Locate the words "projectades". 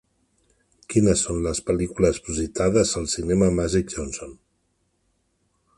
2.29-2.95